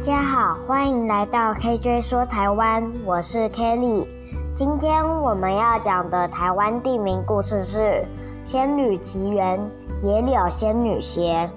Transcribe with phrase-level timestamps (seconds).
[0.00, 4.06] 大家好，欢迎来到 KJ 说台湾，我是 Kelly。
[4.54, 7.78] 今天我们要讲的台湾地名故事是
[8.42, 9.60] 《仙女奇缘》——
[10.02, 11.50] 野柳仙女鞋。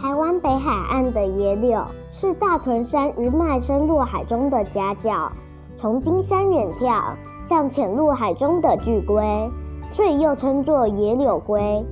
[0.00, 5.32] 台湾北海岸的野柳是大屯山一脉深入海中的夹角，
[5.76, 7.02] 从金山远眺，
[7.44, 9.50] 像潜入海中的巨龟，
[9.90, 11.84] 所以又称作野柳龟。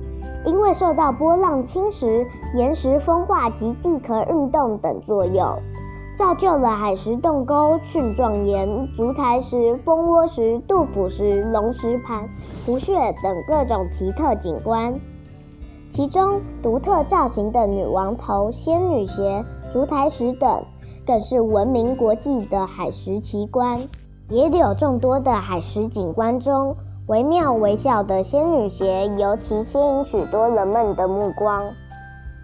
[0.45, 5.47] 因为受到波浪侵蚀、岩石风化及地壳运动等作用。
[6.17, 12.29] 造就了海蚀洞沟、蕈状岩、烛台石、蜂窝石、杜甫石、龙石盘、
[12.65, 14.93] 湖穴等各种奇特景观。
[15.89, 20.63] 其中，独特造型的女王头、仙女鞋、烛台石等，
[21.07, 23.79] 更是闻名国际的海蚀奇观。
[24.29, 26.75] 野柳众多的海蚀景观中，
[27.07, 31.63] 惟妙惟肖的仙女鞋尤其吸引许多人们的目光。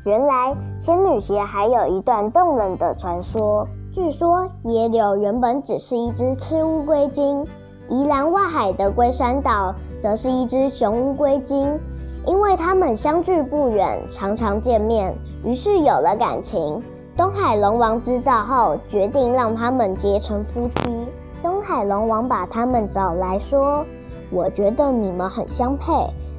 [0.03, 3.67] 原来仙女鞋还有一段动人的传说。
[3.93, 7.45] 据说野柳原本只是一只赤乌龟精，
[7.87, 11.79] 宜兰外海的龟山岛则是一只雄乌龟精。
[12.25, 15.15] 因为他们相距不远，常常见面，
[15.45, 16.83] 于是有了感情。
[17.15, 21.05] 东海龙王知道后，决定让他们结成夫妻。
[21.41, 23.85] 东海龙王把他们找来说
[24.31, 25.91] ：“我觉得你们很相配，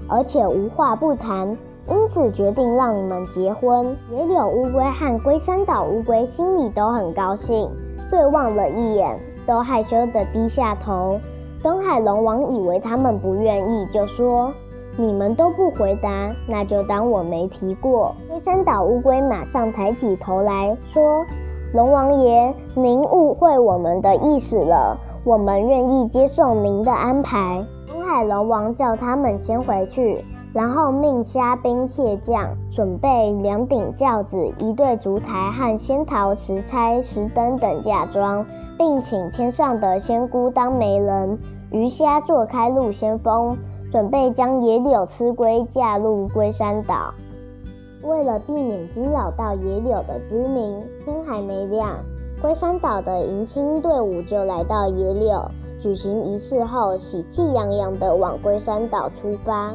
[0.08, 1.56] 而且无话不谈。”
[1.90, 3.96] 因此决定让你们结婚。
[4.12, 7.66] 野柳乌龟和龟山岛乌龟心里都很高兴，
[8.10, 11.18] 对望了一眼，都害羞地低下头。
[11.62, 14.52] 东海龙王以为他们不愿意，就说
[14.98, 21.24] ：“你们都不回答，那就当我没提过。”龟山岛乌龟马上抬起头来说
[21.72, 24.94] ：“龙王爷，您误会我们的意思了，
[25.28, 30.24] 我们愿意接受您的安排。”东海龙王叫他们先回去。
[30.54, 38.44] 然后命虾兵蟹将准备两顶轿子、一对烛台和仙桃、石钗、石灯等嫁妆，
[38.78, 41.38] 并请天上的仙姑当媒人，
[41.70, 43.58] 鱼虾做开路先锋，
[43.92, 47.12] 准备将野柳吃龟嫁入龟山岛。
[48.02, 51.90] 为了避免惊扰到野柳的居民，天还没亮，
[52.40, 55.50] 龟山岛的迎亲队伍就来到野柳，
[55.80, 59.72] 举行仪式后，喜气洋洋地往龟山岛出发。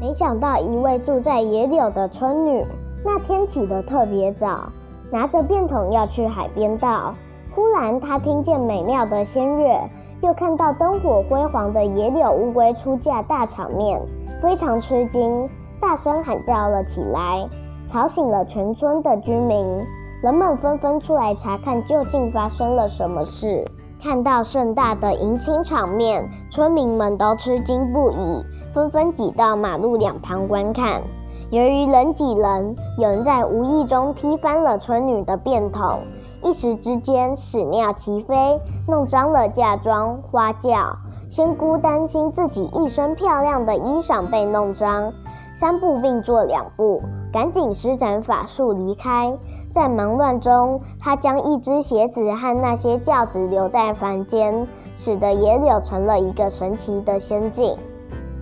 [0.00, 2.64] 没想到，一位住在野柳的村女，
[3.04, 4.70] 那天起得特别早，
[5.12, 7.12] 拿着便桶要去海边倒。
[7.54, 9.78] 忽然，她听见美妙的仙乐，
[10.22, 14.00] 又看到灯火辉煌的野柳乌龟出嫁大场面，
[14.40, 15.46] 非常吃惊，
[15.78, 17.46] 大声喊叫了起来，
[17.86, 19.84] 吵醒了全村的居民。
[20.20, 23.64] 人们纷纷出来查看，究竟发生了什么事。
[24.02, 28.44] 看到盛大的迎亲场面，村民们都吃惊不已。
[28.74, 31.02] 纷纷挤到马路两旁观看。
[31.50, 36.00] 由于人挤人，有人在无意中踢翻了村女的便桶，
[36.42, 40.96] 一时之间屎尿齐飞，弄脏了嫁妆花轿。
[41.28, 45.12] 仙姑担心自己一身漂亮的衣裳被弄脏，
[45.54, 47.02] 三步并作两步，
[47.32, 49.36] 赶紧施展法术离开。
[49.70, 54.66] 在忙乱中，他将一只鞋子和那些轿子留在房间，
[54.96, 57.76] 使得野柳成了一个神奇的仙境。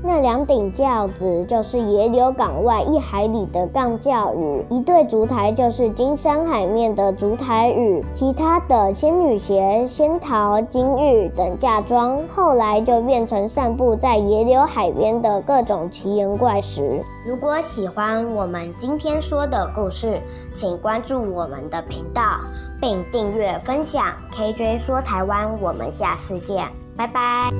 [0.07, 17.03] 那两顶轿子就是野柳港外一海里的港轿屿，一对烛台就是金山海面的烛台屿，其他的仙女鞋、仙桃、金玉等嫁妆，后来就变成散布在野柳海边的各种奇岩怪石。
[17.27, 20.21] 如果喜欢我们今天说的故事，
[20.55, 22.23] 请关注我们的频道，
[22.81, 24.05] 并订阅分享。
[24.33, 26.65] KJ 说台湾，我们下次见，
[26.97, 27.51] 拜拜。